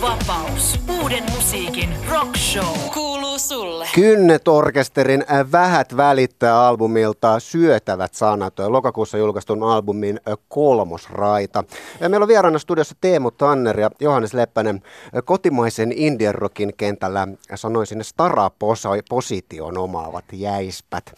[0.00, 0.80] vapaus.
[1.02, 2.76] Uuden musiikin rock show.
[2.94, 3.86] Kuuluu sulle.
[3.94, 11.64] Kynnet Orkesterin äh, Vähät välittää albumilta Syötävät sanat, lokakuussa julkaistun albumin äh, kolmosraita.
[12.00, 17.28] Ja meillä on vieraana studiossa Teemu Tanner ja Johannes Leppänen äh, kotimaisen indian rockin kentällä
[17.54, 21.12] sanoisin stara-position omaavat jäispät.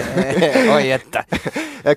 [0.74, 1.24] Oi että.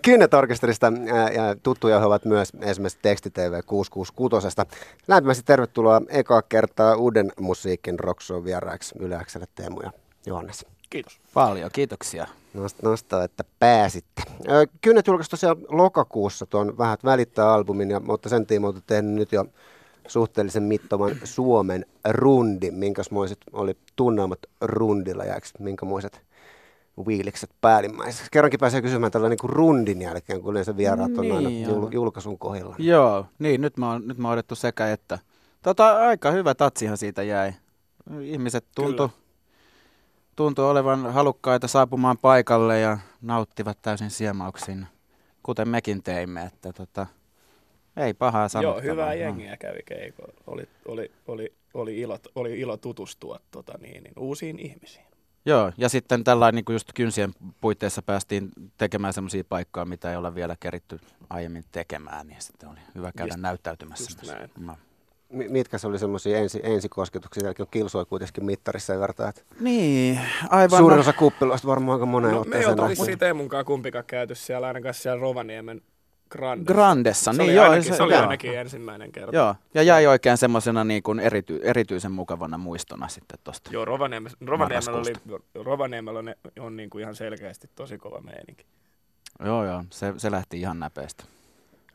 [0.01, 0.93] Kynnet Orkesterista
[1.35, 4.61] ja tuttuja he ovat myös esimerkiksi TV 666.
[5.07, 9.91] Lämpimästi tervetuloa eka kertaa uuden musiikin rockshow vieraaksi Yleäkselle Teemu ja
[10.25, 10.65] Johannes.
[10.89, 11.19] Kiitos.
[11.33, 12.27] Paljon, kiitoksia.
[12.83, 14.23] Nosta, että pääsitte.
[14.81, 19.45] Kynnet julkaisi tosiaan lokakuussa tuon Vähät välittää albumin, ja mutta sen tiimoilta tehnyt nyt jo
[20.07, 22.71] suhteellisen mittavan Suomen rundi.
[22.71, 26.21] Minkäsmoiset oli tunnelmat rundilla ja minkämoiset
[27.07, 28.31] viilikset päällimmäiseksi.
[28.31, 31.93] Kerrankin pääsee kysymään tällä niin kuin rundin jälkeen, kun yleensä vieraat on niin, aina jul-
[31.93, 32.75] julkaisun kohdilla.
[32.79, 35.19] Joo, niin nyt mä oon, nyt mä oon otettu sekä että.
[35.63, 37.53] Tota, aika hyvä tatsihan siitä jäi.
[38.21, 39.11] Ihmiset tuntu,
[40.35, 44.87] tuntu olevan halukkaita saapumaan paikalle ja nauttivat täysin siemauksin,
[45.43, 46.43] kuten mekin teimme.
[46.43, 47.07] Että tota,
[47.97, 48.83] ei pahaa sanottavaa.
[48.83, 50.23] Joo, hyvää jengiä kävi keiko.
[50.47, 55.05] Oli, oli, oli, oli, ilo, oli ilo tutustua tota, niin, niin, uusiin ihmisiin.
[55.45, 60.35] Joo, ja sitten tällainen niin just kynsien puitteissa päästiin tekemään sellaisia paikkoja, mitä ei ole
[60.35, 64.11] vielä keritty aiemmin tekemään, niin sitten oli hyvä käydä just, näyttäytymässä.
[64.21, 64.51] Just näin.
[64.59, 64.77] No.
[65.33, 70.79] Mitkä se oli semmoisia ensi, ensikosketuksia, sielläkin kilsoi kuitenkin mittarissa ja vertaa, että niin, aivan.
[70.79, 74.67] Suurin osa kuppiloista varmaan aika moneen no, Me ei oltu vissiin Teemunkaan kumpikaan käyty siellä
[74.67, 75.81] ainakaan siellä Rovaniemen
[76.33, 76.73] Grandessa.
[76.73, 77.69] Grandessa, se niin oli joo.
[77.69, 78.21] Ainakin, se oli joo.
[78.21, 79.35] ainakin ensimmäinen kerta.
[79.35, 83.69] Joo, ja jäi oikein semmoisena niin kuin erity, erityisen mukavana muistona sitten tosta.
[83.73, 85.13] Joo, Rovaniemellä, Rovaniemellä, oli,
[85.55, 88.65] Rovaniemellä on, on niin kuin ihan selkeästi tosi kova meininki.
[89.45, 91.23] Joo, joo, se, se lähti ihan näpeästi.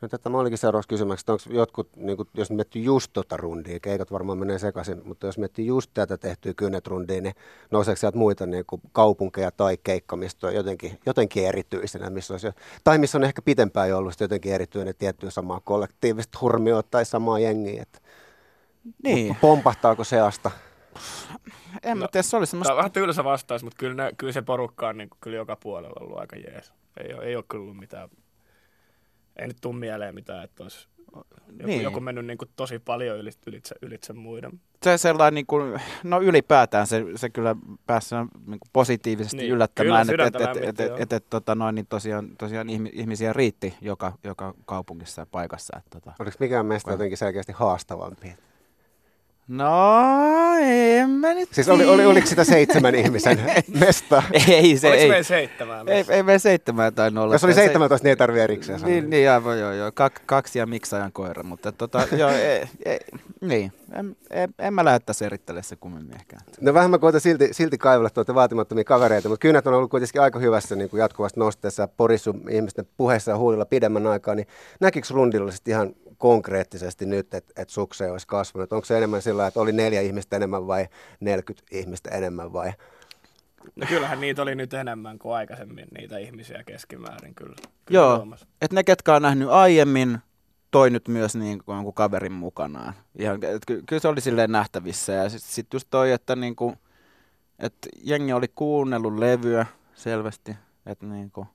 [0.01, 3.37] No tätä mä olikin seuraavaksi kysymäksi, että onko jotkut, niin kuin, jos miettii just tota
[3.37, 7.35] rundia, keikat varmaan menee sekaisin, mutta jos miettii just tätä tehtyä kynnet rundia, niin
[7.71, 12.47] nouseeko sieltä muita niin kuin kaupunkeja tai keikkamistoja jotenkin, jotenkin erityisenä, missä olisi,
[12.83, 17.39] tai missä on ehkä pitempään jo ollut jotenkin erityinen tiettyä samaa kollektiivista hurmioa tai samaa
[17.39, 17.99] jengiä, että
[19.03, 19.37] niin.
[19.41, 20.51] pompahtaako se asta?
[21.83, 22.69] En no, mä tiedä, se oli semmoista...
[22.69, 25.55] Tämä on vähän tylsä vastaus, mutta kyllä, ne, kyllä se porukka on niin, kyllä joka
[25.55, 26.73] puolella ollut aika jees.
[27.03, 28.09] Ei, ole, ei ole kyllä ollut mitään
[29.39, 30.87] ei nyt tule mieleen mitään, että olisi
[31.49, 31.81] joku, niin.
[31.81, 34.51] joku mennyt niin kuin tosi paljon ylitse, ylitse, ylitse muiden.
[34.83, 37.55] Se sellainen, niin kuin, no ylipäätään se, se kyllä
[37.87, 39.51] pääsi niin kuin positiivisesti niin.
[39.51, 44.13] yllättämään, että et, et, et, et, et, tota noin, niin tosiaan, tosiaan ihmisiä riitti joka,
[44.23, 45.77] joka kaupungissa ja paikassa.
[45.77, 48.35] Että, tota, Oliko mikään meistä jotenkin selkeästi haastavampi?
[49.49, 49.73] No,
[50.61, 54.23] en mä nyt Siis oli, oli, oliko sitä seitsemän ihmisen mesta?
[54.47, 55.09] ei se, Oliko ei.
[55.09, 55.89] meillä seitsemän?
[55.89, 57.33] Ei, ei meillä seitsemän tai nolla.
[57.35, 58.93] Jos oli 17, niin ei tarvitse erikseen sanoa.
[58.93, 59.91] Niin, niin aivan joo, joo.
[59.91, 62.99] Kak, kaksi ja miksajan koira, mutta tota, joo, ei, ei,
[63.41, 63.71] niin.
[63.93, 66.37] En, en, en mä lähde tässä erittelemään se kummemmin ehkä.
[66.61, 70.21] No vähän mä koitan silti, silti kaivella tuota vaatimattomia kavereita, mutta kyynät on ollut kuitenkin
[70.21, 74.47] aika hyvässä niin kuin jatkuvasti nosteessa porissu ihmisten puheessa ja huulilla pidemmän aikaa, niin
[74.79, 78.73] näkikö rundilla ihan konkreettisesti nyt, että et sukse olisi kasvanut?
[78.73, 80.87] Onko se enemmän sillä, että oli neljä ihmistä enemmän vai
[81.19, 82.73] 40 ihmistä enemmän vai?
[83.75, 87.55] No kyllähän niitä oli nyt enemmän kuin aikaisemmin, niitä ihmisiä keskimäärin kyllä.
[87.85, 88.27] kyllä Joo,
[88.61, 90.17] että ne ketkä on nähnyt aiemmin,
[90.71, 92.93] toi nyt myös niin kuin jonkun kaverin mukanaan.
[93.19, 96.55] Ihan, et ky- kyllä se oli silleen nähtävissä ja sitten sit just toi, että niin
[96.55, 96.75] kuin,
[97.59, 100.55] että jengi oli kuunnellut levyä selvästi,
[100.85, 101.47] että niin kuin,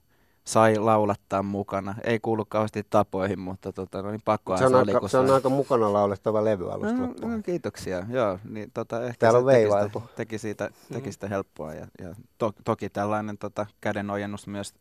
[0.45, 1.95] sai laulattaa mukana.
[2.03, 5.49] Ei kuulu kauheasti tapoihin, mutta tota, no niin pakko se on, aika, se on aika
[5.49, 8.05] mukana laulettava levy alusta no, no, kiitoksia.
[8.09, 11.73] Joo, niin, tota, ehkä Täällä on teki sitä, teki, siitä, teki sitä helppoa.
[11.73, 14.73] Ja, ja to, toki tällainen tota, kädenojennus myös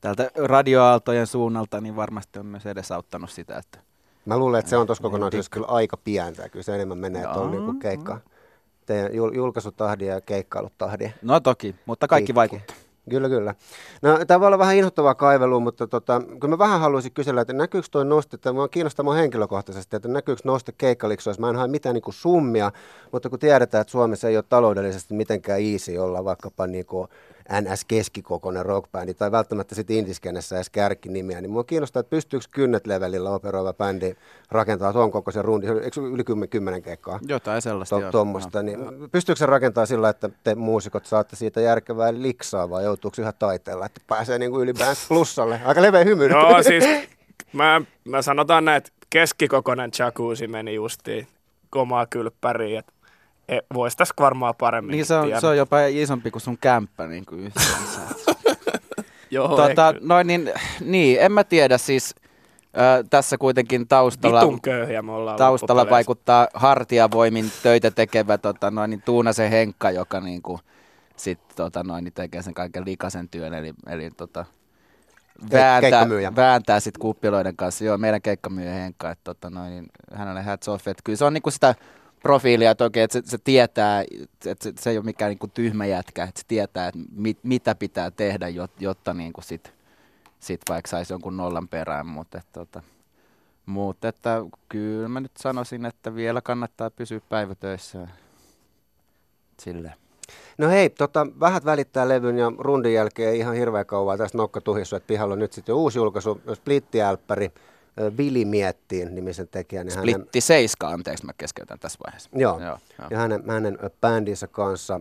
[0.00, 3.58] täältä radioaaltojen suunnalta niin varmasti on myös edesauttanut sitä.
[3.58, 3.78] Että
[4.24, 6.48] Mä luulen, että se on tuossa kokonaisuudessa kyllä aika pientä.
[6.48, 8.20] Kyllä se enemmän menee tuolla niin keikkaan.
[8.86, 11.14] Teidän julkaisutahdin ja keikkailutahdin.
[11.22, 12.76] No toki, mutta kaikki vaikuttaa.
[13.08, 13.54] Kyllä, kyllä.
[14.02, 17.52] No, tämä voi olla vähän inhottavaa kaivelua, mutta tota, kun mä vähän haluaisin kysellä, että
[17.52, 21.68] näkyykö tuo noste, että mua kiinnostaa mua henkilökohtaisesti, että näkyykö noste keikkaliksoissa, mä en hae
[21.68, 22.72] mitään niin summia,
[23.12, 27.08] mutta kun tiedetään, että Suomessa ei ole taloudellisesti mitenkään easy olla vaikkapa niin kuin
[27.52, 33.30] NS-keskikokoinen rockbändi tai välttämättä sitten indiskenessä edes kärkinimiä, niin mua kiinnostaa, että pystyykö kynnet levelillä
[33.30, 34.16] operoiva bändi
[34.50, 37.20] rakentaa tuon kokoisen rundin, eikö yli kymmenen, kymmenen keikkaa?
[37.28, 38.78] Jotain sellaista, to, Tuommoista, niin
[39.12, 43.86] pystyykö se rakentaa sillä, että te muusikot saatte siitä järkevää liksaa vai joutuuko yhä taiteella,
[43.86, 45.60] että pääsee niin kuin ylipäänsä plussalle?
[45.64, 46.28] Aika leveä hymy.
[46.28, 46.84] No siis,
[47.52, 51.28] mä, mä sanotaan näin, että keskikokoinen jacuzzi meni justiin
[51.70, 52.92] komaa kylppäriin, että
[53.48, 54.92] E, voisi tässä varmaan paremmin.
[54.92, 58.00] Niin se on, se on jopa isompi kuin sun kämppä niin kuin yhteensä.
[59.30, 62.14] Joo, tota, noin, niin, niin, en mä tiedä siis.
[62.76, 68.90] Ö, tässä kuitenkin taustalla, Vitun köyhiä me ollaan taustalla vaikuttaa hartiavoimin töitä tekevä tota, noin,
[68.90, 70.60] niin Tuunasen Henkka, joka niin kuin,
[71.18, 74.44] sit, tota, noin, niin tekee sen kaiken likaisen työn, eli, eli tota,
[75.52, 76.06] vääntää,
[76.36, 77.84] vääntää sit kuppiloiden kanssa.
[77.84, 80.88] Joo, meidän keikkamyyjä Henkka, että tota, noin, niin hänelle hats off.
[80.88, 81.74] Että kyllä se on niinku sitä
[82.22, 84.02] profiilia, että oikein, että se, se tietää,
[84.46, 87.74] että se, se ei ole mikään niinku tyhmä jätkä, että se tietää, että mit, mitä
[87.74, 89.74] pitää tehdä, jot, jotta niinku sit,
[90.40, 92.82] sit vaikka saisi jonkun nollan perään, mutta tota,
[93.66, 98.08] mutta että kyllä mä nyt sanoisin, että vielä kannattaa pysyä päivätöissä.
[99.60, 99.94] Sille.
[100.58, 104.96] No hei, tota, vähät välittää levyn ja rundin jälkeen ihan hirveän kauan tästä nokka tuhissu,
[104.96, 107.50] että pihalla on nyt sitten jo uusi julkaisu, Splitti-älppäri,
[108.16, 109.86] Vili Miettiin nimisen tekijän.
[109.88, 112.30] hänen- Splitti 7, anteeksi mä keskeytän tässä vaiheessa.
[112.32, 113.08] Joo, Joo, joo.
[113.10, 115.00] ja hänen, hänen bändinsä kanssa.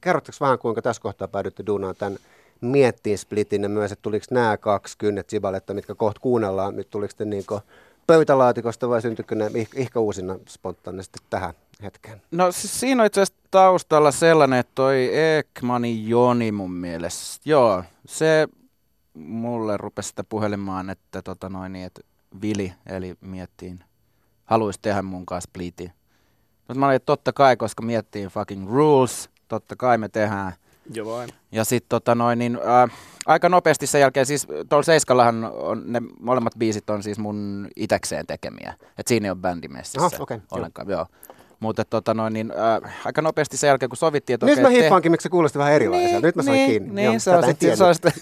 [0.00, 2.18] Kerrotteko vähän, kuinka tässä kohtaa päädytte duunaan tämän
[2.60, 7.14] Miettiin Splitin ja myös, että tuliko nämä kaksi kynnet sibaletta, mitkä kohta kuunnellaan, nyt tuliko
[7.18, 7.44] ne niin
[8.06, 12.22] pöytälaatikosta vai syntyykö ne ih- ihka uusina spontaanisti tähän hetkeen?
[12.30, 17.84] No siis siinä on itse asiassa taustalla sellainen, että toi Ekmanin Joni mun mielestä, joo,
[18.06, 18.48] se
[19.14, 22.00] mulle rupesi sitä puhelimaan, että tota noin, niin, että
[22.42, 23.84] Vili, eli miettiin,
[24.44, 25.92] haluaisi tehdä mun kanssa splitin.
[26.58, 30.52] Mutta mä olin, että totta kai, koska miettiin fucking rules, totta kai me tehdään.
[30.94, 31.30] Joo vain.
[31.52, 32.88] Ja sitten tota noin, niin, ää,
[33.26, 38.26] aika nopeasti sen jälkeen, siis tuolla Seiskallahan on, ne molemmat biisit on siis mun itekseen
[38.26, 38.74] tekemiä.
[38.80, 40.46] Että siinä ei ole bändi messissä Aha, okei, joo.
[40.50, 41.06] ollenkaan, joo.
[41.64, 44.68] Mutta tota noin, niin, ää, aika nopeasti sen jälkeen, kun sovittiin, että Nyt okei, mä
[44.68, 46.26] te- hiippaankin, miksi se kuulosti vähän erilaiselta.
[46.26, 46.94] Nyt mä sain niin, kiinni.
[46.94, 47.30] Niin, Joo, se
[47.84, 48.12] on sitten,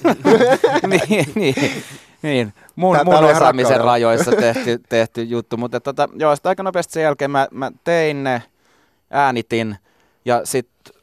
[1.09, 1.55] niin, niin,
[2.23, 6.93] niin, mun, Tää- mun osaamisen rajoissa tehty, tehty juttu, mutta tota, joo, sitten aika nopeasti
[6.93, 8.43] sen jälkeen mä, mä tein ne,
[9.11, 9.77] äänitin
[10.25, 10.95] ja sitten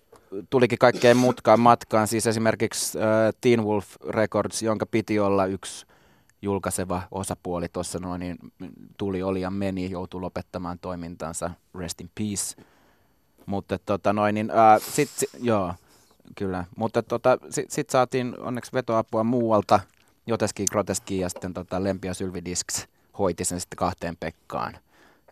[0.50, 3.06] tulikin kaikkeen mutkaan matkaan, siis esimerkiksi äh,
[3.42, 5.85] Teen Wolf Records, jonka piti olla yksi
[6.41, 8.38] julkaiseva osapuoli tuossa noin, niin
[8.97, 12.63] tuli, oli ja meni, joutui lopettamaan toimintansa, rest in peace.
[13.45, 15.74] Mutta tota noin, niin ää, sit, si, joo,
[16.36, 16.65] kyllä.
[16.77, 19.80] Mutta tota, sit, sit saatiin onneksi vetoapua muualta,
[20.27, 22.88] Joteski, Groteski ja sitten tota Lempia Sylvidisks
[23.18, 24.77] hoiti sen sitten kahteen Pekkaan.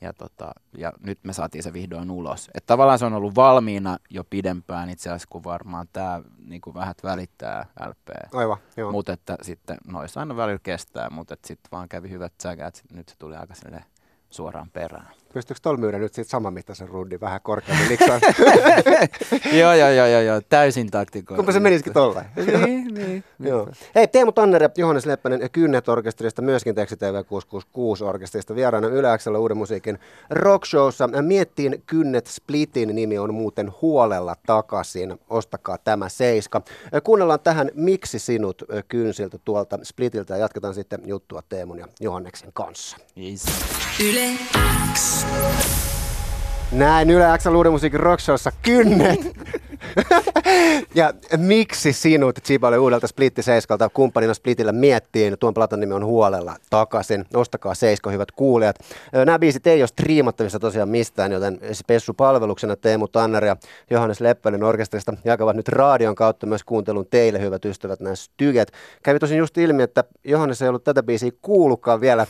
[0.02, 2.50] Ja, tota, ja nyt me saatiin se vihdoin ulos.
[2.54, 6.98] Et tavallaan se on ollut valmiina jo pidempään itse asiassa, kun varmaan tämä niin vähät
[7.04, 8.34] välittää LP.
[8.34, 8.92] Aivan, joo.
[8.92, 13.16] Mutta että sitten noissa aina välillä kestää, mutta sitten vaan kävi hyvät säkät, nyt se
[13.20, 13.54] tuli aika
[14.30, 15.08] suoraan perään.
[15.38, 18.22] Pystyykö tuolla myydä nyt siitä saman mittaisen rundin vähän korkeammin liksan?
[19.62, 21.36] joo, joo, joo, joo, joo, täysin taktikoin.
[21.36, 22.26] Kumpa se menisikin tolleen?
[22.66, 23.24] niin, niin.
[23.40, 23.68] Joo.
[23.96, 28.88] Hei, Teemu Tanner ja Johannes Leppänen ja Kynnet Orkesterista, myöskin Teksti TV 666 Orkesterista vieraana
[28.88, 30.00] Yle Xllä uuden musiikin
[30.30, 31.10] rockshowssa.
[31.22, 35.20] Miettiin Kynnet Splitin nimi on muuten huolella takaisin.
[35.30, 36.62] Ostakaa tämä seiska.
[37.04, 42.98] Kuunnellaan tähän Miksi sinut kynsiltä tuolta Splitiltä ja jatketaan sitten juttua Teemun ja Johanneksen kanssa.
[43.18, 43.46] Yes.
[44.00, 44.30] Yle
[44.94, 45.27] X.
[46.72, 49.20] Näin Yle Xn uuden musiikin rockshowssa Kynnet.
[50.96, 56.56] ja miksi sinut Chiballe uudelta Splitti Seiskalta kumppanina Splitillä miettiin, tuon platan nimi on huolella
[56.70, 57.26] takaisin.
[57.34, 58.76] Ostakaa Seisko, hyvät kuulijat.
[59.26, 63.56] Nämä biisit ei ole striimattavissa tosiaan mistään, joten Spessu-palveluksena Teemu Tanner ja
[63.90, 68.72] Johannes Leppänen orkesterista jakavat nyt radion kautta myös kuuntelun teille, hyvät ystävät, nämä styget.
[69.04, 72.28] Kävi tosin just ilmi, että Johannes ei ollut tätä biisiä kuullutkaan vielä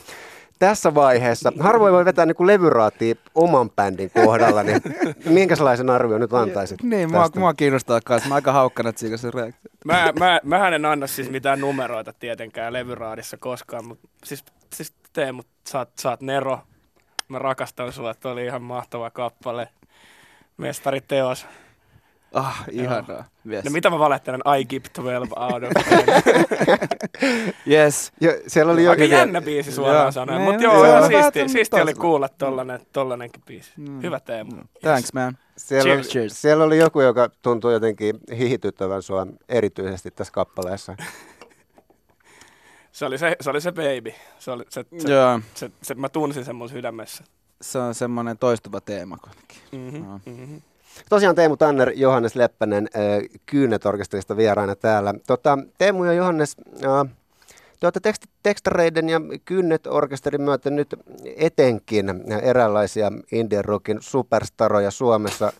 [0.58, 1.52] tässä vaiheessa.
[1.60, 4.80] Harvoin voi vetää niin levyraatia oman bändin kohdalla, niin
[5.24, 8.28] minkälaisen arvion nyt antaisit Niin, mua, mua kiinnostaa kanssa.
[8.28, 9.70] Mä aika haukkana siitä se reaktio.
[9.84, 15.42] Mä, mä, mähän en anna siis mitään numeroita tietenkään levyraadissa koskaan, mutta siis, siis Teemu,
[15.68, 16.60] sä oot, sä oot Nero.
[17.28, 19.68] Mä rakastan sua, että oli ihan mahtava kappale.
[20.56, 21.46] Mestariteos.
[22.32, 23.24] Ah, ihanaa.
[23.50, 23.64] Yes.
[23.64, 24.40] No mitä mä valehtelen?
[24.60, 26.88] I give 12 out of 10.
[27.70, 28.12] yes.
[28.20, 29.16] Jo, siellä oli Aika jokin...
[29.16, 32.80] jännä biisi suoraan sanoen, mutta joo, joo, joo, joo, vähän siisti, siisti oli kuulla tollanen,
[32.92, 33.72] tollanenkin biisi.
[34.02, 34.52] Hyvä Teemu.
[34.80, 35.38] Thanks, man.
[35.56, 36.08] Siellä, oli, Cheers.
[36.08, 36.42] Cheers.
[36.42, 40.96] siellä oli joku, joka tuntui jotenkin hihityttävän sua erityisesti tässä kappaleessa.
[42.92, 44.12] Se oli se, se, oli se baby.
[44.38, 47.24] Se oli, se, se, Joo, se, se, mä tunsin sen mun sydämessä.
[47.62, 49.58] se on semmoinen toistuva teema kuitenkin.
[49.72, 50.04] Mm-hmm.
[50.04, 50.20] Joo.
[50.26, 50.62] Mm-hmm.
[51.08, 55.14] Tosiaan Teemu Tanner, Johannes Leppänen äh, Kyynet-orkesterista vieraana täällä.
[55.26, 57.14] Tota, Teemu ja Johannes, äh,
[57.80, 60.94] te olette tekst- tekstareiden ja Kynnet-orkesterin myötä nyt
[61.36, 65.52] etenkin eräänlaisia Indian rockin superstaroja Suomessa,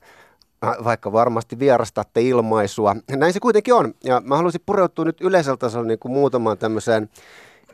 [0.64, 2.97] äh, vaikka varmasti vierastatte ilmaisua.
[3.11, 3.95] Näin se kuitenkin on.
[4.04, 7.09] Ja mä haluaisin pureutua nyt yleisellä tasolla niin kuin muutamaan tämmöiseen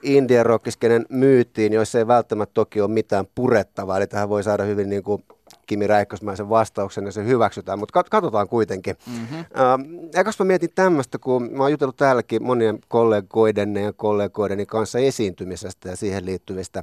[0.02, 3.96] Indian rockiskenen myyttiin, joissa ei välttämättä toki ole mitään purettavaa.
[3.96, 5.24] Eli tähän voi saada hyvin niin kuin
[5.66, 8.96] Kimi Räikkösmäisen vastauksen ja se hyväksytään, mutta katsotaan kuitenkin.
[9.06, 9.38] Mm-hmm.
[9.38, 14.98] Äh, ekas mä mietin tämmöistä, kun mä oon jutellut täälläkin monien kollegoidenne ja kollegoideni kanssa
[14.98, 16.82] esiintymisestä ja siihen liittyvistä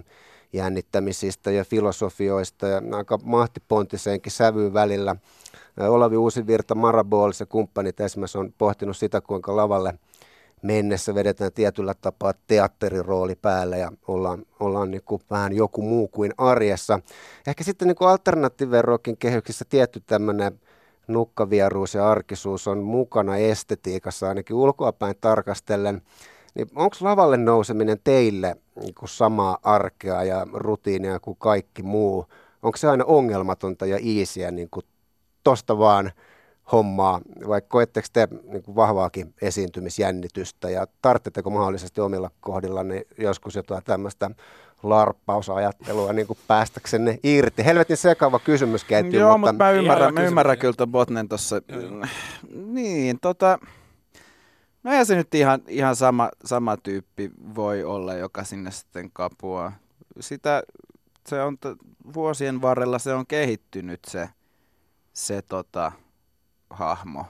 [0.53, 5.15] jännittämisistä ja filosofioista ja aika mahtipontiseenkin sävyyn välillä.
[5.79, 9.93] Olavi Uusivirta, Marabols ja kumppanit esimerkiksi on pohtinut sitä, kuinka lavalle
[10.61, 16.33] mennessä vedetään tietyllä tapaa teatterirooli päälle ja ollaan, ollaan niin kuin vähän joku muu kuin
[16.37, 16.99] arjessa.
[17.47, 18.83] Ehkä sitten niin alternatiiven
[19.19, 20.59] kehyksissä tietty tämmöinen
[21.07, 26.01] nukkavieruus ja arkisuus on mukana estetiikassa ainakin ulkoapäin tarkastellen.
[26.55, 32.25] Niin onko lavalle nouseminen teille niin kuin samaa arkea ja rutiinia kuin kaikki muu?
[32.63, 34.85] Onko se aina ongelmatonta ja iisiä niin kuin
[35.77, 36.11] vaan
[36.71, 43.83] hommaa, vai koetteko te niin kuin vahvaakin esiintymisjännitystä ja tarvitsetteko mahdollisesti omilla kohdillanne joskus jotain
[43.83, 44.31] tämmöistä
[44.83, 47.65] larppausajattelua niin kuin päästäksenne irti?
[47.65, 49.19] Helvetin sekava kysymysketju.
[49.19, 51.61] Joo, mutta, mutta mä ymmärrän, mä ymmärrän kyllä tuon Botnen tuossa.
[52.53, 53.59] Niin, tota,
[54.83, 59.71] no ei se nyt ihan, ihan sama, sama tyyppi voi olla, joka sinne sitten kapua.
[60.19, 60.63] Sitä,
[61.27, 64.29] se on t- vuosien varrella se on kehittynyt se,
[65.13, 65.91] se tota,
[66.71, 67.25] hahmo.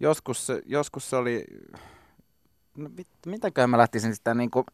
[0.00, 1.44] Joskus se, joskus se oli,
[2.76, 4.66] no mit, mitäköhän mä lähtisin sitä niin kuin,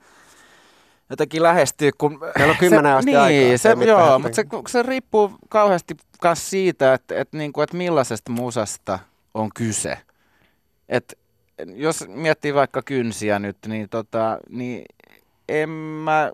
[1.11, 2.21] jotenkin lähestyä, kun...
[2.39, 3.59] Meillä on kymmenen asti niin, aikaa.
[3.59, 8.33] Se, joo, mutta se, se riippuu kauheasti myös siitä, että, että, niin kuin, että millaisesta
[8.33, 8.99] musasta
[9.35, 9.99] on kyse.
[10.89, 11.19] Et,
[11.75, 14.85] jos miettii vaikka kynsiä nyt, niin, tota, niin
[15.49, 16.33] en mä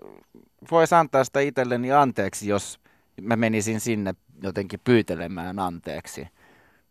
[0.71, 2.79] voisi antaa sitä itselleni anteeksi, jos
[3.21, 6.27] mä menisin sinne jotenkin pyytelemään anteeksi.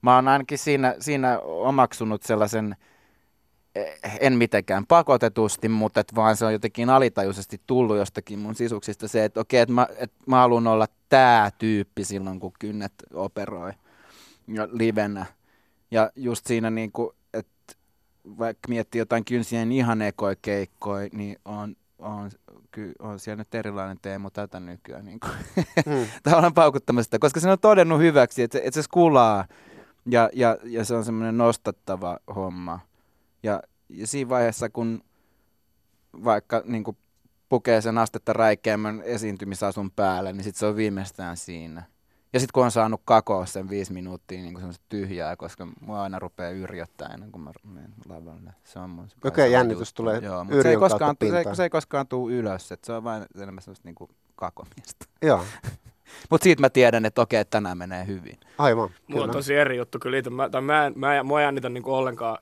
[0.03, 2.77] Mä oon ainakin siinä, siinä omaksunut sellaisen,
[3.75, 9.09] eh, en mitenkään pakotetusti, mutta et vaan se on jotenkin alitajuisesti tullut jostakin mun sisuksista
[9.09, 13.73] se, että okei, että mä, et mä haluan olla tää tyyppi silloin, kun kynnet operoi
[14.49, 15.27] ja livenä.
[15.91, 17.75] Ja just siinä niin kuin, että
[18.39, 22.31] vaikka miettii jotain kynsien ihan ekoja keikkoja, niin on, on,
[22.71, 25.05] ky, on siellä nyt erilainen teemo tätä nykyään.
[25.05, 25.33] Niin kuin.
[25.87, 26.07] Hmm.
[26.23, 29.45] Tavallaan paukuttamasta, koska se on todennut hyväksi, että, että se skulaa
[30.07, 32.81] ja, ja, ja se on semmoinen nostattava homma.
[33.43, 35.05] Ja, ja siinä vaiheessa, kun
[36.25, 36.97] vaikka niin kuin
[37.49, 41.83] pukee sen astetta räikeämmän esiintymisasun päälle, niin sitten se on viimeistään siinä.
[42.33, 46.19] Ja sitten kun on saanut kakoa sen viisi minuuttia niin kuin tyhjää, koska mua aina
[46.19, 48.53] rupeaa yrjöttää ennen kuin mä menen lavalle.
[48.65, 50.03] Se on mun Okei, okay, jännitys juttu.
[50.03, 52.93] tulee Joo, mutta se ei, koskaan, se, ei, se ei koskaan tule ylös, että se
[52.93, 55.07] on vain enemmän semmoista niin kuin kakomista.
[55.23, 55.45] Joo.
[56.31, 58.39] Mutta siitä mä tiedän, että okei, että tänään menee hyvin.
[58.59, 58.91] Aivan.
[59.07, 60.31] Mulla on tosi eri juttu kyllä.
[60.31, 62.39] Mä, tai mä, en, mä, mua ei jännitä niinku ollenkaan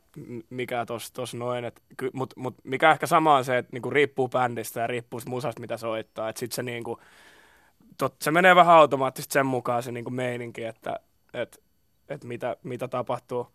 [0.51, 1.73] mikä tos, tos noin.
[2.13, 5.77] Mutta mut mikä ehkä sama on se, että niinku riippuu bändistä ja riippuu musasta, mitä
[5.77, 6.29] soittaa.
[6.29, 7.01] Et sit se, niinku,
[7.99, 11.01] tot, se menee vähän automaattisesti sen mukaan se niinku meininki, että
[11.35, 11.63] et,
[12.09, 13.47] et mitä, mitä tapahtuu.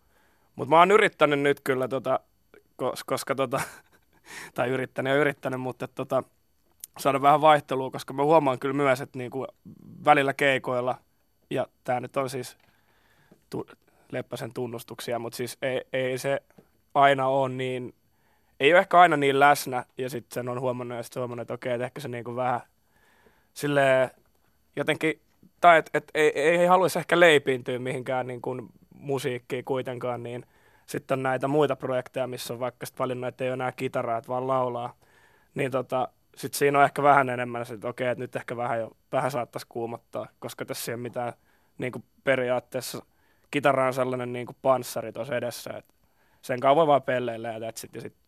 [0.56, 2.20] Mutta mä oon yrittänyt nyt kyllä, tota,
[2.76, 3.60] koska, koska tota,
[4.54, 6.22] tai yrittänyt ja yrittänyt, mutta tota,
[6.98, 9.46] saada vähän vaihtelua, koska mä huomaan kyllä myös, että niinku
[10.04, 10.98] välillä keikoilla,
[11.50, 12.56] ja tämä nyt on siis
[13.50, 13.66] tu-
[14.12, 16.42] Leppäsen tunnustuksia, mutta siis ei, ei se
[16.94, 17.94] aina ole niin,
[18.60, 21.54] ei ole ehkä aina niin läsnä, ja sitten sen on huomannut, ja sitten huomannut, että
[21.54, 22.60] okei, että ehkä se niinku vähän
[23.54, 24.10] silleen
[24.76, 25.20] jotenkin,
[25.60, 30.46] tai että et, ei, ei haluaisi ehkä leipiintyä mihinkään niin kuin musiikkiin kuitenkaan, niin
[30.86, 34.18] sitten on näitä muita projekteja, missä on vaikka sitten valinnut, että ei ole enää kitaraa,
[34.18, 34.94] että vaan laulaa,
[35.54, 38.90] niin tota, sitten siinä on ehkä vähän enemmän että okei, että nyt ehkä vähän, jo,
[39.12, 41.32] vähän saattaisi kuumottaa, koska tässä ei ole mitään
[41.78, 43.02] niin kuin periaatteessa,
[43.50, 45.94] kitara on sellainen niin kuin panssari tuossa edessä, että
[46.42, 48.26] sen kanssa voi vaan pelleillä ja that's ja sitten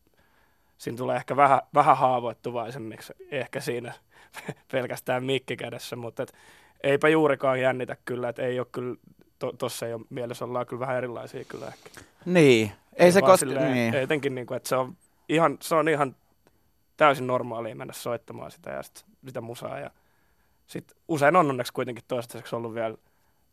[0.79, 3.93] siinä tulee ehkä vähän, vähän haavoittuvaisemmiksi ehkä siinä
[4.73, 6.33] pelkästään mikki kädessä, mutta et,
[6.83, 8.97] eipä juurikaan jännitä kyllä, että ei ole kyllä,
[9.59, 12.01] tuossa to, ei ole mielessä, ollaan kyllä vähän erilaisia kyllä ehkä.
[12.25, 13.95] Niin, ei ja se koske, niin.
[13.95, 14.97] Etenkin niin kuin, että se on
[15.29, 16.17] ihan, se on ihan
[16.99, 19.79] täysin normaalia mennä soittamaan sitä ja sit, sitä musaa.
[19.79, 19.91] Ja
[20.67, 22.97] sit usein on onneksi kuitenkin toistaiseksi ollut vielä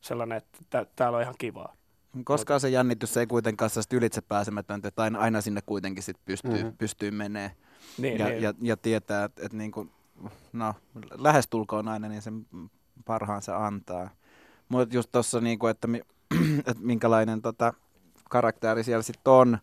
[0.01, 1.75] sellainen, että tä, täällä on ihan kivaa.
[2.23, 6.51] Koskaan se jännitys ei kuitenkaan sellaista ylitse pääsemätöntä, että aina, aina sinne kuitenkin sit pystyy,
[6.51, 6.77] mm-hmm.
[6.77, 7.51] pystyy menee
[7.97, 8.43] niin, ja, niin.
[8.43, 9.91] Ja, ja tietää, että, että niin kuin,
[10.53, 10.73] no,
[11.17, 12.45] lähestulkoon aina niin sen
[13.05, 14.09] parhaansa antaa.
[14.69, 16.01] Mutta just tuossa, niin kuin, että, mi,
[16.59, 17.73] että minkälainen tota,
[18.29, 19.57] karakteri siellä sitten on,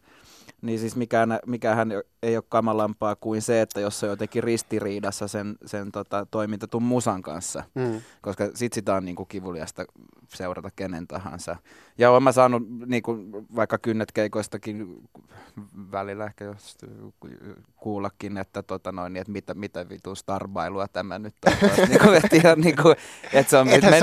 [0.63, 1.93] niin siis mikään, mikähän
[2.23, 6.83] ei ole kamalampaa kuin se, että jos se on jotenkin ristiriidassa sen, sen tota, toimintatun
[6.83, 8.01] musan kanssa, mm.
[8.21, 9.85] koska sit sitä on niinku kivuliasta
[10.29, 11.57] seurata kenen tahansa.
[11.99, 13.19] Ja olen mä saanut niinku,
[13.57, 15.03] vaikka kynnet-keikoistakin
[15.93, 16.79] välillä ehkä jos
[17.77, 21.53] kuullakin, että, tota noin, että mitä, mitä vitu starbailua tämä nyt on.
[21.89, 22.95] niinku, että, ihan, niinku,
[23.33, 23.95] että se on, et, men,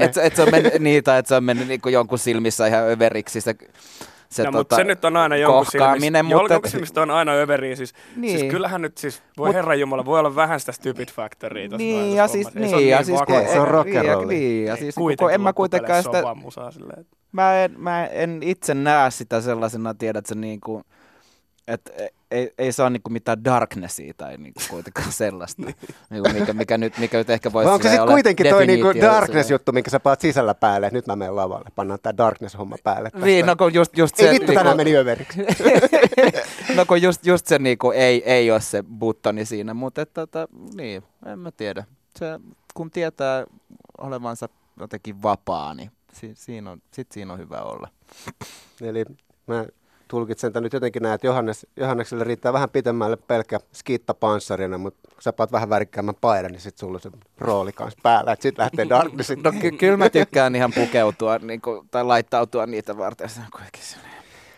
[0.00, 2.90] et, et, et, se on mennyt, niitä, että se on mennyt niinku jonkun silmissä ihan
[2.90, 3.54] överiksi se
[4.28, 6.22] se, no, tota, mutta se nyt on aina jonkun silmistä.
[6.22, 6.54] Mutta...
[6.54, 7.76] Jonkun silmistä on aina överiä.
[7.76, 8.38] Siis, siis niin.
[8.38, 12.16] siis kyllähän nyt siis, voi Mut, herra Jumala, voi olla vähän sitä stupid factoria Niin,
[12.16, 14.26] ja siis, niin, se on, ja niin siis, kun, se on rock'n'rolli.
[14.26, 16.22] Niin, ja siis kun en mä kuitenkaan sitä,
[17.32, 20.84] mä en, mä en itse näe sitä sellaisena, tiedät sä niin kuin,
[21.68, 21.92] että
[22.30, 25.62] ei, ei saa niinku mitään darknessia tai niinku kuitenkaan sellaista,
[26.10, 29.72] niinku mikä, mikä, nyt, mikä nyt ehkä voisi Onko se sitten kuitenkin toi niinku darkness-juttu,
[29.72, 33.10] minkä sä paat sisällä päälle, että nyt mä menen lavalle, pannaan tää darkness-homma päälle.
[33.10, 33.26] Tästä.
[33.26, 34.22] Niin, no kun just, just se...
[34.22, 35.40] Ei vittu, niinku, tänään meni överiksi.
[36.76, 40.48] no kun just, just se niinku, ei, ei ole se buttoni siinä, mutta että, tota,
[40.74, 41.84] niin, en mä tiedä.
[42.18, 42.26] Se,
[42.74, 43.44] kun tietää
[43.98, 44.48] olevansa
[44.80, 47.88] jotenkin vapaa, niin si, siinä on, sit siinä on hyvä olla.
[48.80, 49.04] Eli
[49.46, 49.64] mä
[50.08, 55.22] tulkitsen tämän nyt jotenkin näin, että Johannes, Johannekselle riittää vähän pitemmälle pelkkä skiittapanssarina, mutta kun
[55.22, 58.62] sä paat vähän värikkäämmän paidan, niin sitten sulla on se rooli kanssa päällä, että sitten
[58.62, 59.42] lähtee Darknessit.
[59.42, 63.46] No ky- kyllä mä tykkään ihan pukeutua niin kuin, tai laittautua niitä varten, se on
[63.52, 63.82] kuitenkin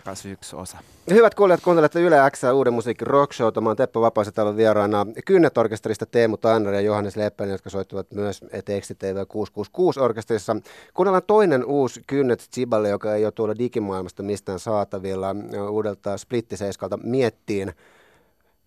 [0.09, 0.79] kanssa yksi osa.
[1.11, 3.61] Hyvät kuulijat, kuuntelette Yle X uuden musiikin rockshowta.
[3.61, 8.41] Mä oon Teppo Vapaisen täällä vieraana Kynnet-orkesterista Teemu Tanner ja Johannes Leppänen, jotka soittivat myös
[8.65, 10.63] Teksti TV 666-orkesterissa.
[10.95, 15.37] Kuunnellaan toinen uusi Kynnet Ziballe, joka ei ole tuolla digimaailmasta mistään saatavilla.
[15.71, 17.73] Uudelta Splittiseiskalta miettiin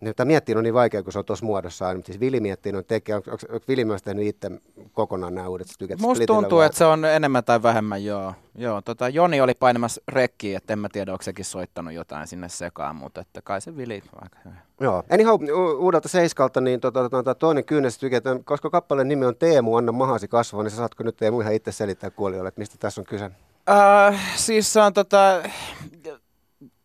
[0.02, 2.02] niin, tämä miettii on niin vaikea, kun se on tuossa muodossa aina.
[2.06, 3.16] Siis Vili miettii on tekee.
[3.16, 4.52] Onko, onko, onko Vili myös tehnyt itse
[4.94, 6.00] kokonaan nämä uudet styket?
[6.00, 6.66] Musta tuntuu, vai?
[6.66, 8.34] että se on enemmän tai vähemmän, joo.
[8.56, 12.50] joo tota, Joni oli painamassa rekkiä, että en mä tiedä, onko sekin soittanut jotain sinne
[12.50, 14.56] sekaan, mutta että kai se Vili aika hyvä.
[14.82, 15.04] Joo.
[15.10, 15.40] Anyhow,
[15.80, 20.28] uudelta seiskalta, niin tota, tota, tota toinen kynnestyke, koska kappaleen nimi on Teemu, anna mahasi
[20.28, 23.26] kasvaa, niin sä saatko nyt Teemu ihan itse selittää kuulijoille, että mistä tässä on kyse?
[23.26, 25.44] Uh, siis se on tota,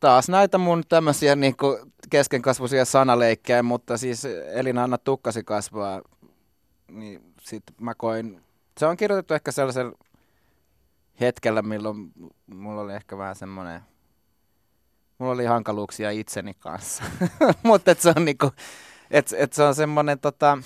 [0.00, 1.78] taas näitä mun tämmöisiä niinku
[2.10, 6.02] keskenkasvuisia sanaleikkejä, mutta siis Elina Anna tukkasi kasvaa,
[6.90, 8.42] niin sit mä koin,
[8.78, 9.98] se on kirjoitettu ehkä sellaisella
[11.20, 12.12] hetkellä, milloin
[12.46, 13.80] mulla oli ehkä vähän semmoinen,
[15.18, 17.04] mulla oli hankaluuksia itseni kanssa,
[17.62, 18.50] mutta se on niinku,
[19.10, 20.58] et, et se on semmoinen tota,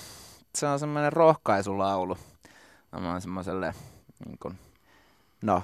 [0.55, 2.19] se on semmoinen rohkaisulaulu.
[3.01, 3.75] Mä oon semmoiselle,
[4.27, 4.59] niin kuin,
[5.43, 5.63] no,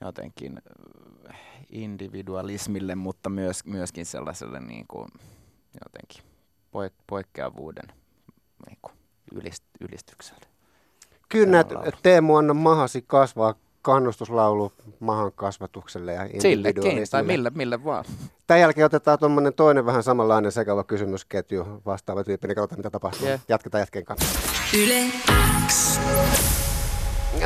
[0.00, 0.62] jotenkin
[1.76, 5.08] individualismille, mutta myös, myöskin sellaiselle niin kuin,
[5.84, 6.22] jotenkin
[6.72, 7.88] poik- poikkeavuuden
[8.66, 8.92] niin kuin
[9.34, 10.46] ylist- ylistykselle.
[11.28, 11.68] Kynnet,
[12.02, 18.04] Teemu, anna mahasi kasvaa kannustuslaulu mahan kasvatukselle ja Sillekin, tai mille, mille vaan.
[18.46, 23.26] Tämän jälkeen otetaan tuommoinen toinen vähän samanlainen sekava kysymysketju, vastaava tyyppi, niin katsotaan mitä tapahtuu.
[23.26, 23.40] Yeah.
[23.48, 24.38] Jatketaan jätkeen kanssa.
[24.78, 25.04] Yle
[25.68, 26.00] X.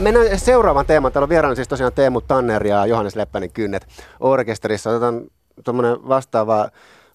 [0.00, 1.12] Mennään seuraavaan teemaan.
[1.12, 3.86] Täällä on vieraana siis tosiaan Teemu Tanner ja Johannes Leppänen Kynnet
[4.20, 4.90] orkesterissa.
[4.90, 5.22] Otetaan
[5.64, 6.68] tuommoinen vastaava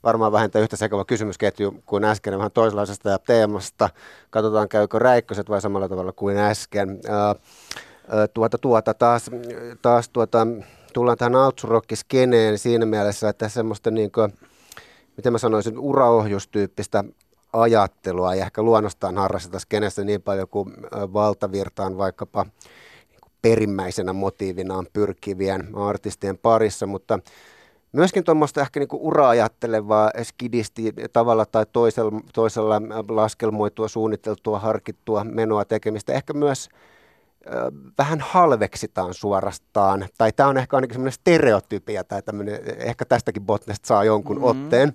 [0.04, 3.90] varmaan vähintään yhtä sekava kysymysketju kuin äsken, vähän toisenlaisesta teemasta.
[4.30, 7.00] Katsotaan, käykö räikköset vai samalla tavalla kuin äsken.
[8.34, 9.32] tuota, tuota, taas,
[9.82, 10.48] taas tuota,
[10.94, 14.34] tullaan tähän outsrock-skeneen siinä mielessä, että semmoista niin kuin,
[15.18, 17.04] miten mä sanoisin, uraohjustyyppistä
[17.62, 22.46] ajattelua ja ehkä luonnostaan harrasteta skenessä niin paljon kuin valtavirtaan vaikkapa
[23.42, 27.20] perimmäisenä motiivinaan pyrkivien artistien parissa, mutta
[27.92, 36.14] myöskin tuommoista ehkä niin ura-ajattelevaa skidisti tavalla tai toisella, toisella laskelmoitua, suunniteltua, harkittua menoa tekemistä,
[36.14, 36.70] ehkä myös
[37.98, 42.22] vähän halveksitaan suorastaan, tai tämä on ehkä ainakin semmoinen stereotypia, tai
[42.78, 44.64] ehkä tästäkin Botnest saa jonkun mm-hmm.
[44.64, 44.94] otteen.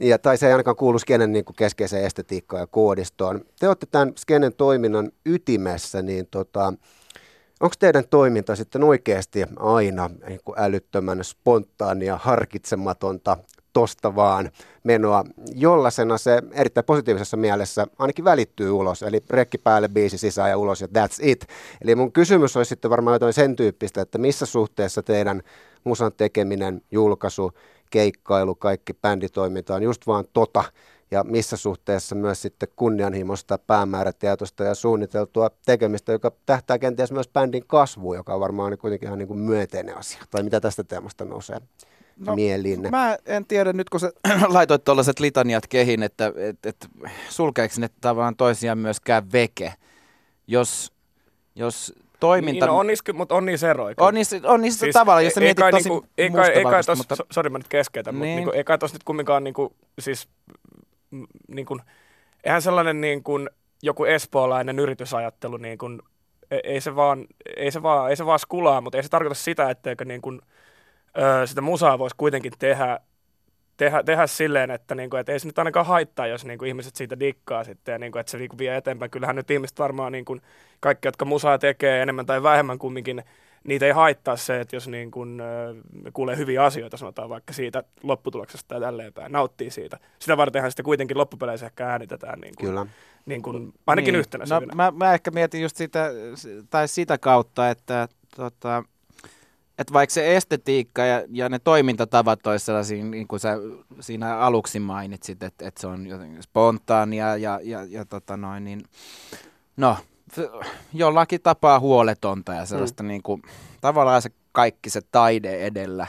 [0.00, 3.40] Ja, tai se ei ainakaan kuulu skenen niin kuin keskeiseen estetiikkaan ja koodistoon.
[3.60, 6.72] Te olette tämän skenen toiminnan ytimessä, niin tota,
[7.60, 13.36] onko teidän toiminta sitten oikeasti aina niin kuin älyttömän spontaania, harkitsematonta,
[13.72, 14.50] tosta vaan
[14.84, 20.58] menoa, jollaisena se erittäin positiivisessa mielessä ainakin välittyy ulos, eli rekki päälle, biisi sisään ja
[20.58, 21.46] ulos ja that's it.
[21.80, 25.42] Eli mun kysymys olisi sitten varmaan jotain sen tyyppistä, että missä suhteessa teidän
[25.84, 27.52] musan tekeminen, julkaisu,
[27.90, 30.64] keikkailu, kaikki bänditoiminta on just vaan tota,
[31.10, 37.66] ja missä suhteessa myös sitten kunnianhimosta, päämäärätietoista ja suunniteltua tekemistä, joka tähtää kenties myös bändin
[37.66, 40.22] kasvuun, joka on varmaan kuitenkin ihan niin kuin myönteinen asia.
[40.30, 41.58] Tai mitä tästä teemasta nousee
[42.16, 42.90] no, mieliin?
[42.90, 44.12] Mä en tiedä nyt, kun sä
[44.48, 46.88] laitoit tuollaiset litaniat kehin, että et, et,
[47.28, 49.72] sulkeeko ne tavallaan toisiaan myöskään veke.
[50.46, 50.92] Jos,
[51.54, 52.66] jos toiminta...
[52.66, 53.94] Niin, no on niissä, mutta on niissä eroja.
[53.98, 56.82] On niissä, on niissä siis, tavalla, jos sä mietit tosi niinku, ei kai, ei kai
[56.82, 57.16] tos, mutta...
[57.32, 58.18] sori mä nyt keskeytän, niin.
[58.18, 60.28] mutta niinku, ei kai tossa nyt kumminkaan niinku, siis
[61.48, 61.78] niinku,
[62.44, 63.50] eihän sellainen niin kuin,
[63.82, 66.02] joku espoolainen yritysajattelu niin kuin,
[66.50, 67.26] e, ei se vaan,
[67.56, 70.40] ei se vaan, ei se vaan skulaa, mutta ei se tarkoita sitä, etteikö niin kuin,
[71.18, 73.00] ö, sitä musaa voisi kuitenkin tehdä
[73.76, 76.68] tehdä, tehdä silleen, että, niin kuin, että ei se nyt ainakaan haittaa, jos niin kuin,
[76.68, 79.10] ihmiset siitä dikkaa sitten ja niin kuin, että se niin kuin, vie eteenpäin.
[79.10, 80.42] Kyllähän nyt ihmiset varmaan, niin kuin,
[80.80, 83.24] kaikki, jotka musaa tekee enemmän tai vähemmän kumminkin,
[83.64, 85.46] niitä ei haittaa se, että jos niin kuin, äh,
[86.12, 89.98] kuulee hyviä asioita, sanotaan vaikka siitä lopputuloksesta ja tälleen päin, nauttii siitä.
[90.18, 92.86] Sitä vartenhan sitten kuitenkin loppupeleissä ehkä äänitetään niin kuin, Kyllä.
[93.26, 94.18] Niin kuin, ainakin niin.
[94.18, 96.10] yhtenä no, mä, mä, ehkä mietin just sitä,
[96.70, 98.84] tai sitä kautta, että tota,
[99.78, 103.56] että vaikka se estetiikka ja, ja ne toimintatavat olisi sellaisia, niin kuin sä
[104.00, 108.84] siinä aluksi mainitsit, että, että se on jotenkin spontaania ja, ja, ja tota noin, niin
[109.76, 109.96] no,
[110.92, 113.06] jollakin tapaa huoletonta ja sellaista mm.
[113.06, 113.42] niin kuin,
[113.80, 116.06] tavallaan se kaikki se taide edellä,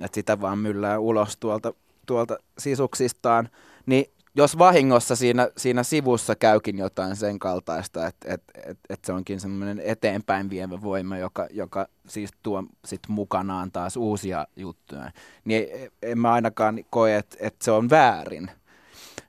[0.00, 1.74] että sitä vaan myllää ulos tuolta,
[2.06, 3.48] tuolta sisuksistaan,
[3.86, 9.12] niin jos vahingossa siinä, siinä sivussa käykin jotain sen kaltaista, että et, et, et se
[9.12, 15.10] onkin semmoinen eteenpäin vievä voima, joka, joka siis tuo sit mukanaan taas uusia juttuja,
[15.44, 15.66] niin
[16.02, 18.50] en mä ainakaan koe, että et se on väärin.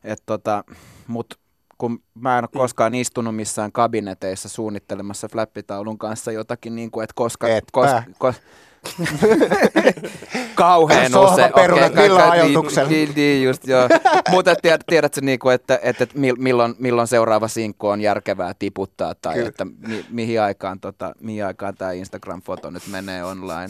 [0.04, 0.64] Et tota,
[1.08, 1.36] Mutta
[1.78, 7.14] kun mä en ole koskaan istunut missään kabineteissa suunnittelemassa flappitaulun kanssa jotakin, niin kuin, että
[7.16, 8.44] koska, koska, koska
[10.56, 11.54] Kauhean usein.
[11.54, 12.90] Perunat, okay, millä ajatuksella?
[12.90, 13.90] Niin, niin, niin, just joo.
[14.32, 19.34] Mutta tiedät, tiedätkö, niin kuin, että, että, milloin, milloin seuraava sinkku on järkevää tiputtaa tai
[19.34, 19.48] Kyllä.
[19.48, 23.70] että mi, mihin aikaan, tota, mihin aikaan tämä Instagram-foto nyt menee online.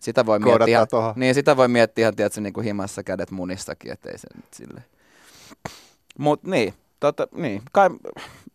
[0.00, 0.86] Sitä voi miettiä,
[1.16, 4.82] niin, sitä voi miettiä ihan tiedätkö, niin kuin himassa kädet munissakin, ettei se nyt sille.
[6.18, 7.90] Mutta niin, tota, niin, kai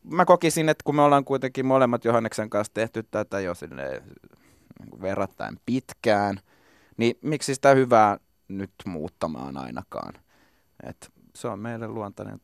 [0.04, 4.02] mä kokisin, että kun me ollaan kuitenkin molemmat Johanneksen kanssa tehty tätä jo silleen
[5.02, 6.40] verrattain pitkään,
[6.98, 10.14] niin miksi sitä hyvää nyt muuttamaan ainakaan?
[10.84, 12.42] Et se on meille luontainen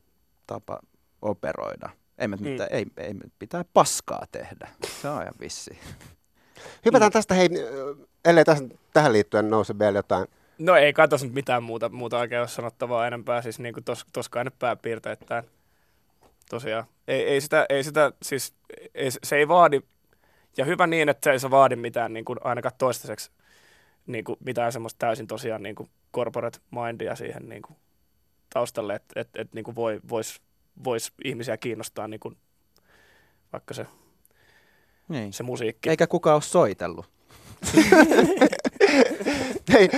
[0.48, 0.80] tapa
[1.22, 1.90] operoida.
[2.18, 2.44] Ei me, mm.
[2.44, 4.70] mitään, ei, ei me pitää paskaa tehdä.
[5.02, 5.80] Se on ihan vissi.
[6.86, 7.50] Hypätään tästä, hei,
[8.26, 10.28] ellei tästä, tähän liittyen nouse vielä jotain.
[10.58, 14.06] No ei kai nyt mitään muuta, muuta oikein ole sanottavaa enempää, siis niin kuin tos,
[14.14, 15.44] toskaan ne pääpiirteittäin.
[16.50, 18.54] Tosiaan, ei, ei, sitä, ei sitä, siis
[18.96, 19.82] ei, se ei vaadi
[20.58, 23.32] ja hyvä niin, että se ei se vaadi mitään niin kuin ainakaan toistaiseksi
[24.08, 27.78] niin kuin mitään semmoista täysin tosiaan niin kuin corporate mindia siihen niin kuin
[28.54, 30.42] taustalle, että et, et, niin kuin voi, vois,
[30.84, 32.38] vois ihmisiä kiinnostaa niin kuin
[33.54, 33.86] vaikka se,
[35.08, 35.34] niin.
[35.34, 35.90] se musiikki.
[35.90, 37.10] Eikä kukaan ole soitellut.
[39.74, 39.90] Hei,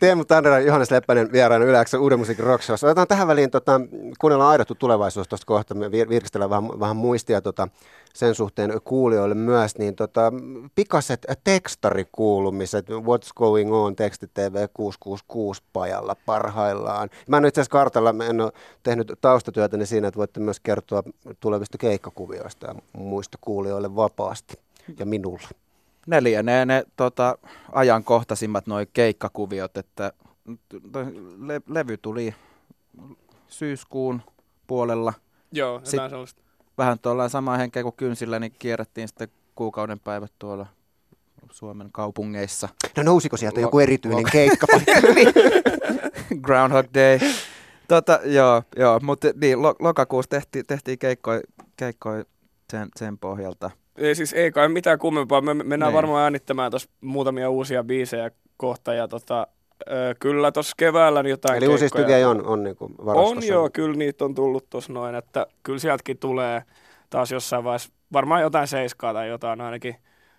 [0.00, 2.86] Teemu Tanner ja Johannes Leppänen vieraana Yleäksä Uuden musiikin rockshowssa.
[2.86, 3.80] Otetaan tähän väliin, tota,
[4.18, 7.68] kuunnellaan aidottu tulevaisuus tuosta kohta, me virkistellään vähän, vähän muistia tota,
[8.14, 10.32] sen suhteen kuulijoille myös, niin tota,
[10.74, 17.10] pikaset tekstarikuulumiset, What's Going On, Teksti TV 666 pajalla parhaillaan.
[17.28, 20.60] Mä en itse asiassa kartalla, mä en ole tehnyt taustatyötä niin siinä, että voitte myös
[20.60, 21.02] kertoa
[21.40, 24.54] tulevista keikkakuvioista ja muista kuulijoille vapaasti
[24.98, 25.48] ja minulla
[26.42, 27.38] ne, ne tota,
[27.72, 30.12] ajankohtaisimmat noin keikkakuviot, että
[31.38, 32.34] le, levy tuli
[33.48, 34.22] syyskuun
[34.66, 35.12] puolella.
[35.52, 36.42] Joo, Sitten sellaista.
[36.78, 40.66] Vähän tuolla samaa henkeä kuin kynsillä, niin kierrettiin sitten kuukauden päivät tuolla
[41.50, 42.68] Suomen kaupungeissa.
[42.96, 44.66] No nousiko sieltä joku erityinen keikka?
[46.42, 47.18] Groundhog Day.
[47.88, 51.40] Tota, joo, joo, mutta niin, lo, lokakuussa tehtiin, tehtiin keikkoja
[51.76, 52.24] keikkoi
[52.70, 53.70] sen, sen pohjalta.
[54.00, 55.40] Ei, siis ei kai mitään kummempaa.
[55.40, 55.96] Me mennään niin.
[55.96, 58.94] varmaan äänittämään tuossa muutamia uusia biisejä kohta.
[58.94, 59.46] Ja tota,
[59.90, 64.24] ö, kyllä tuossa keväällä jotain Eli uusia stygejä on, on niin On joo, kyllä niitä
[64.24, 65.14] on tullut tuossa noin.
[65.14, 66.62] Että kyllä sieltäkin tulee
[67.10, 69.96] taas jossain vaiheessa varmaan jotain seiskaa tai jotain ainakin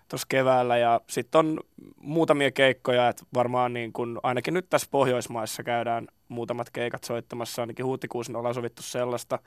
[0.08, 0.76] tuossa keväällä.
[0.76, 1.60] Ja sitten on
[2.00, 7.62] muutamia keikkoja, että varmaan niin kun, ainakin nyt tässä Pohjoismaissa käydään muutamat keikat soittamassa.
[7.62, 9.38] Ainakin huhtikuussa ollaan sovittu sellaista.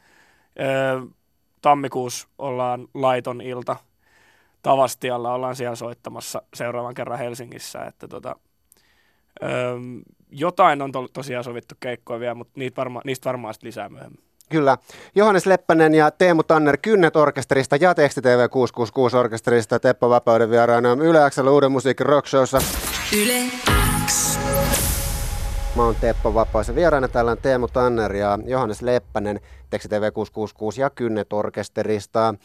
[0.60, 1.02] Öö,
[1.62, 3.76] tammikuussa ollaan laiton ilta
[4.66, 8.36] Tavastialla ollaan siellä soittamassa seuraavan kerran Helsingissä, että tota,
[9.44, 9.50] öö,
[10.30, 14.24] jotain on to, tosiaan sovittu keikkoja vielä, mutta niitä varma, niistä varmaan sitten lisää myöhemmin.
[14.50, 14.78] Kyllä.
[15.16, 21.52] Johannes Leppänen ja Teemu Tanner Kynnet-orkesterista ja Teksti TV 666-orkesterista Teppo Vapauden vieraana Yle Xllä
[21.52, 22.58] Uuden musiikin rockshowssa.
[23.24, 23.44] Yle
[24.06, 24.40] X.
[25.76, 27.08] Mä oon Teppo Vapaisen vieraana.
[27.08, 32.36] Täällä on Teemu Tanner ja Johannes Leppänen Teksti TV 666 ja Kynnet-orkesterista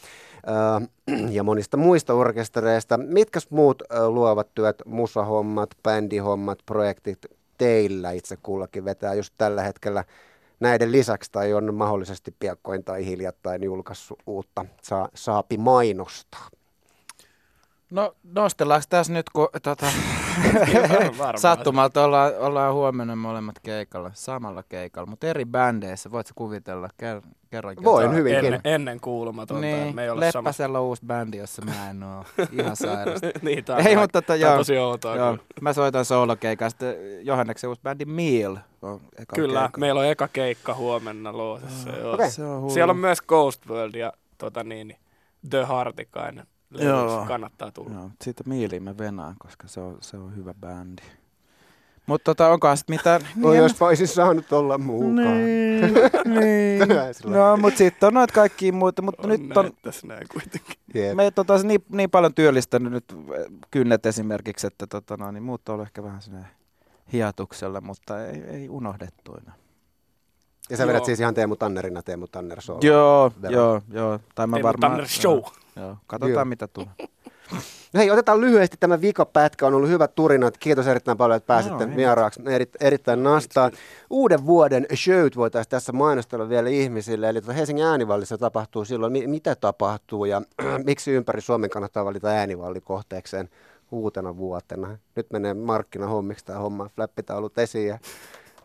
[1.29, 2.97] ja monista muista orkestereista.
[2.97, 7.25] Mitkä muut luovat työt, musahommat, bändihommat, projektit
[7.57, 10.03] teillä itse kullakin vetää just tällä hetkellä
[10.59, 16.49] näiden lisäksi tai on mahdollisesti piakkoin tai hiljattain julkaissut uutta saa, saapi mainostaa?
[17.91, 19.85] No nostellaanko tässä nyt, kun tota.
[21.35, 26.11] sattumalta ollaan, ollaan huomenna molemmat keikalla, samalla keikalla, mutta eri bändeissä.
[26.11, 26.87] Voitko kuvitella?
[27.03, 27.83] Ker- kerrankin.
[27.83, 28.45] Voin hyvinkin.
[28.45, 29.61] Ennen, ennen kuulumatonta.
[29.61, 30.39] Niin, me ei samassa.
[30.39, 32.25] Leppäsellä on uusi bändi, jossa mä en oo.
[32.51, 33.27] Ihan sairasta.
[33.41, 35.15] niin, tää on, Ei, aika- mutta tota, on joo, tosi outoa.
[35.15, 39.79] joo, mä soitan soolokeikaa, sitten Johanneksen uusi bändi Meal on eka Kyllä, keikka.
[39.79, 41.89] meillä on eka keikka huomenna Loosessa.
[41.89, 42.17] joo.
[42.29, 42.73] Se on hullu.
[42.73, 44.99] Siellä on myös Ghost World ja tota niin, niin,
[45.49, 46.47] The Hartikainen.
[46.71, 47.25] Joo.
[47.27, 47.93] Kannattaa tulla.
[47.93, 51.01] Joo, siitä Mealiin mä venaan, koska se on, se on hyvä bändi.
[52.05, 53.21] Mutta tota, onkohan sit mitään...
[53.35, 55.45] No, en jos voisin saanut olla mukaan.
[55.45, 55.81] Niin,
[56.39, 56.79] niin.
[57.25, 60.75] No, mutta sitten on noita kaikkia muita, mutta On nyt on tässä näin kuitenkin.
[60.93, 61.15] Jep.
[61.15, 65.69] me tota, niin, niin paljon työllistänyt nyt äh, kynnet esimerkiksi, että tota, no, niin muut
[65.69, 66.45] on ollut ehkä vähän sinne
[67.13, 69.53] hiatuksella, mutta ei, ei unohdettuina.
[70.71, 71.05] Ja sä vedät Joo.
[71.05, 72.77] siis ihan Teemu Tannerina Teemu Tanner Show.
[72.81, 74.19] Joo, joo, joo.
[74.35, 74.91] Tai mä Teemu varmaan...
[74.91, 75.33] Tanner Show.
[75.33, 75.97] Joo, joo.
[76.07, 76.45] Katsotaan Joo.
[76.45, 76.89] mitä tulee.
[77.51, 77.59] No
[77.99, 79.67] Hei, otetaan lyhyesti tämä vikapätkä.
[79.67, 80.51] On ollut hyvä turina.
[80.51, 82.41] Kiitos erittäin paljon, että pääsitte No, vieraaksi.
[82.45, 83.71] Eri, erittäin nastaan.
[84.09, 87.29] Uuden vuoden showt voitaisiin tässä mainostella vielä ihmisille.
[87.29, 89.11] Eli tuota Helsingin äänivallissa tapahtuu silloin.
[89.11, 90.41] Mi- mitä tapahtuu ja
[90.85, 93.49] miksi ympäri Suomen kannattaa valita äänivalli kohteekseen
[93.91, 94.97] uutena vuotena.
[95.15, 96.89] Nyt menee markkinahommiksi tämä homma.
[96.95, 97.99] Flappitaulut esiin ja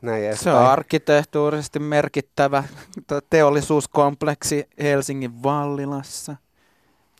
[0.07, 0.57] näin Se edespäin.
[0.57, 2.65] on arkkitehtuurisesti merkittävä
[3.07, 6.37] to- teollisuuskompleksi Helsingin Vallilassa.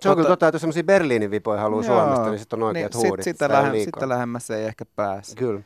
[0.01, 2.01] Se on kyllä Tota- totta, että jos Berliinin vipoja haluaa Joo.
[2.01, 3.25] Suomesta, niin sitten on oikeat Niin, sit- huudit.
[3.25, 4.01] Sitä, Sitä ei ole lähe, liikaa.
[4.01, 5.35] sitä lähemmäs ei ehkä pääse.
[5.37, 5.61] Kyllä.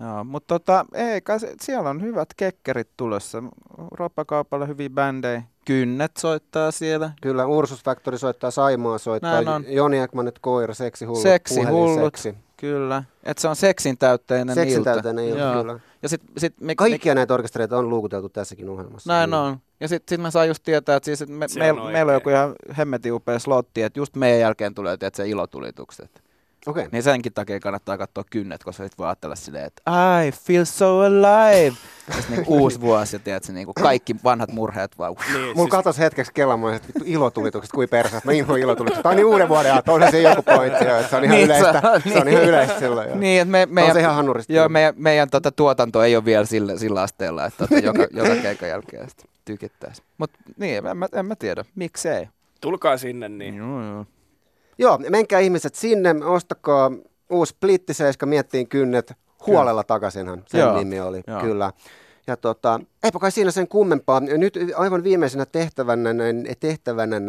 [0.00, 3.42] Joo, mutta tota, ei, kai se- siellä on hyvät kekkerit tulossa.
[3.90, 5.42] Roppakaupalla hyviä bändejä.
[5.64, 7.10] Kynnet soittaa siellä.
[7.22, 9.42] Kyllä, Ursus Factory soittaa, Saimaa soittaa.
[9.68, 12.04] Joni Ekmanet Koira, Seksi Hullut, Seksi hullut.
[12.16, 12.34] Seksi.
[12.60, 13.04] Kyllä.
[13.22, 14.92] Et se on seksin täytteinen Seksin ilta.
[14.92, 15.62] täyteinen ilta, Joo.
[15.62, 15.80] kyllä.
[16.02, 19.12] Ja sit, sit me, Kaikkia näitä orkestereita on luukuteltu tässäkin ohjelmassa.
[19.12, 19.40] Näin Niin.
[19.40, 19.56] on.
[19.80, 22.30] Ja sitten sit mä saan just tietää, että siis, et me, on meillä on joku
[22.30, 26.22] ihan hemmetin upea slotti, että just meidän jälkeen tulee tiedät, se ilotulitukset.
[26.66, 26.86] Okei.
[26.92, 29.82] Niin senkin takia kannattaa katsoa kynnet, koska sit voi ajatella silleen, että
[30.26, 31.76] I feel so alive.
[32.08, 35.14] Ja niinku uusi vuosi ja tiedät, niinku kaikki vanhat murheet vaan.
[35.32, 38.28] Niin, Mulla siis, katos hetkeksi kelaamaan, että vittu ilotulitukset, kuin persästä.
[38.28, 39.02] Mä inhoan ilotulitukset.
[39.02, 41.36] Tää on niin uuden vuoden aatto, onhan se joku pointti jo, että se on ihan
[41.36, 41.80] Niin, yleistä.
[41.80, 43.16] se on, Se on ihan yleistä silloin jo.
[43.16, 44.52] Niin, että me, On meidän, se ihan hanurista.
[44.52, 48.36] joo, meidän, meidän tota, tuotanto ei ole vielä sillä, sillä asteella, että tota, joka, joka
[48.42, 50.02] keikan jälkeen sit tykittäisi.
[50.18, 51.64] Mutta niin, en mä, en mä tiedä.
[51.74, 52.28] Miksei?
[52.60, 54.06] tulkaa sinne, niin Joo, joo.
[54.80, 56.92] Joo, menkää ihmiset sinne, ostakaa
[57.30, 59.12] uusi Splitti 7, miettiin kynnet,
[59.46, 61.40] huolella takaisinhan sen Joo, nimi oli, joo.
[61.40, 61.72] kyllä.
[62.26, 64.20] Ja tota, eipä kai siinä sen kummempaa.
[64.20, 66.10] Nyt aivan viimeisenä tehtävänä,
[66.60, 67.20] tehtävänä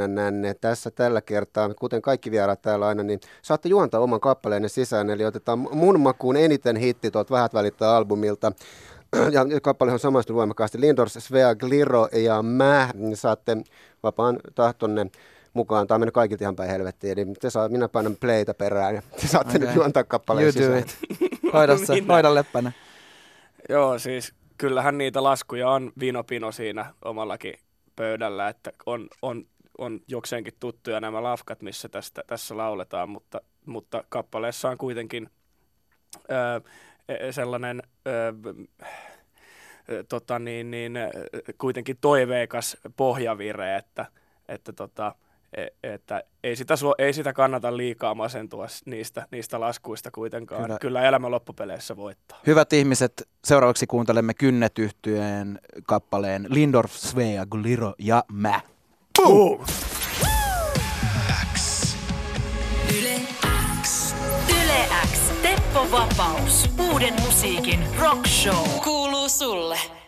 [0.61, 5.09] tässä tällä kertaa, kuten kaikki vieraat täällä aina, niin saatte juontaa oman kappaleenne sisään.
[5.09, 8.51] Eli otetaan mun makuun eniten hitti tuolta Vähät välittää albumilta.
[9.31, 10.81] Ja kappale on samaistunut voimakkaasti.
[10.81, 12.89] Lindors, Svea, Gliro ja mä.
[13.13, 13.57] Saatte
[14.03, 15.05] vapaan tahtonne
[15.53, 15.87] mukaan.
[15.87, 17.19] Tämä on mennyt kaikilta ihan päin helvettiin.
[17.19, 19.67] Eli te saa, minä painan playtä perään ja te saatte Okei.
[19.67, 20.83] nyt juontaa kappaleen You sisään.
[21.53, 22.05] Hoida Minä.
[22.13, 22.71] hoida leppänä.
[23.69, 27.53] joo, siis kyllähän niitä laskuja on vinopino siinä omallakin
[27.95, 29.45] pöydällä, että on, on,
[29.77, 35.29] on jokseenkin tuttuja nämä lafkat, missä tästä, tässä lauletaan, mutta, mutta kappaleessa on kuitenkin
[36.31, 36.59] öö,
[37.31, 38.33] sellainen öö,
[40.09, 40.93] tota niin, niin,
[41.57, 44.05] kuitenkin toiveikas pohjavire, että,
[44.47, 45.15] että, tota,
[45.83, 50.63] että ei, sitä, ei sitä kannata liikaa masentua niistä, niistä laskuista kuitenkaan.
[50.63, 50.77] Kyllä.
[50.79, 52.39] Kyllä, elämä loppupeleissä voittaa.
[52.47, 58.59] Hyvät ihmiset, seuraavaksi kuuntelemme kynnetyhtyeen kappaleen Lindorf, Svea, Gliro ja mä.
[59.23, 59.65] Boom!
[63.83, 64.15] X.
[65.41, 66.69] Teppo Vapaus.
[66.91, 68.69] Uuden musiikin rock show.
[68.83, 70.00] Kuuluu sulle.